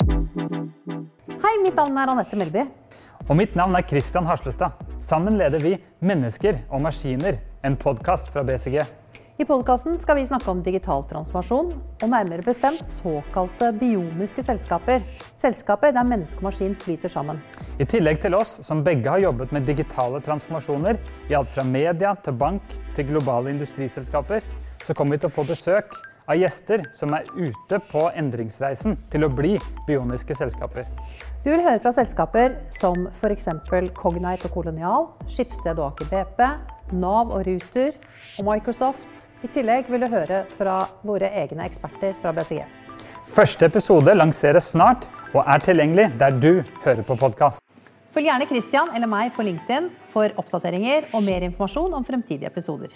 Hei, 0.00 1.58
mitt 1.60 1.76
navn 1.76 1.98
er 2.00 2.08
Anette 2.08 2.36
Melby. 2.38 2.62
Og 3.26 3.36
mitt 3.36 3.52
navn 3.58 3.76
er 3.76 3.84
Christian 3.84 4.24
Haslestad. 4.24 4.78
Sammen 5.04 5.36
leder 5.36 5.60
vi 5.60 5.74
Mennesker 6.00 6.62
og 6.72 6.80
maskiner, 6.86 7.36
en 7.60 7.76
podkast 7.76 8.32
fra 8.32 8.40
BCG. 8.46 8.78
I 9.40 9.46
podkasten 9.48 9.98
skal 10.00 10.16
vi 10.16 10.24
snakke 10.28 10.48
om 10.52 10.62
digital 10.64 11.04
transformasjon, 11.10 11.74
og 11.76 12.12
nærmere 12.14 12.44
bestemt 12.46 12.80
såkalte 12.88 13.74
bioniske 13.76 14.44
selskaper. 14.46 15.04
Selskaper 15.36 15.92
der 15.92 16.08
menneske 16.08 16.40
og 16.40 16.48
maskin 16.48 16.76
flyter 16.80 17.12
sammen. 17.12 17.44
I 17.76 17.84
tillegg 17.84 18.22
til 18.24 18.38
oss, 18.40 18.56
som 18.64 18.80
begge 18.84 19.12
har 19.12 19.20
jobbet 19.20 19.52
med 19.52 19.68
digitale 19.68 20.22
transformasjoner 20.24 21.00
i 21.28 21.36
alt 21.36 21.52
fra 21.52 21.64
media 21.68 22.16
til 22.24 22.40
bank 22.40 22.78
til 22.96 23.12
globale 23.12 23.52
industriselskaper, 23.52 24.48
så 24.80 24.96
kommer 24.96 25.18
vi 25.18 25.26
til 25.26 25.28
å 25.28 25.36
få 25.36 25.44
besøk 25.48 25.92
av 26.30 26.38
gjester 26.38 26.84
som 26.94 27.14
er 27.16 27.26
ute 27.34 27.80
på 27.90 28.04
endringsreisen 28.14 28.96
til 29.10 29.26
å 29.26 29.30
bli 29.34 29.56
bioniske 29.88 30.36
selskaper. 30.38 30.86
Du 31.42 31.50
vil 31.50 31.64
høre 31.64 31.80
fra 31.82 31.92
selskaper 31.96 32.58
som 32.74 33.08
f.eks. 33.10 33.48
Cognite 33.96 34.46
og 34.46 34.54
Kolonial, 34.54 35.08
Skipsted 35.30 35.80
og 35.80 35.90
Aker 35.90 36.10
BP, 36.12 36.44
Nav 37.00 37.32
og 37.34 37.46
Ruter 37.48 37.96
og 38.38 38.46
Microsoft. 38.50 39.08
I 39.42 39.48
tillegg 39.54 39.88
vil 39.90 40.04
du 40.04 40.10
høre 40.12 40.44
fra 40.58 40.84
våre 41.06 41.30
egne 41.42 41.64
eksperter 41.66 42.14
fra 42.20 42.34
BCG. 42.36 42.62
Første 43.30 43.66
episode 43.70 44.12
lanseres 44.16 44.72
snart 44.74 45.08
og 45.32 45.42
er 45.46 45.62
tilgjengelig 45.64 46.10
der 46.20 46.34
du 46.36 46.62
hører 46.84 47.02
på 47.06 47.16
podkast. 47.18 47.62
Følg 48.10 48.26
gjerne 48.26 48.48
Christian 48.50 48.90
eller 48.94 49.06
meg 49.06 49.30
på 49.36 49.44
LinkedIn 49.46 49.86
for 50.10 50.34
oppdateringer 50.42 51.12
og 51.14 51.22
mer 51.22 51.46
informasjon 51.46 51.94
om 51.94 52.06
fremtidige 52.06 52.50
episoder. 52.50 52.90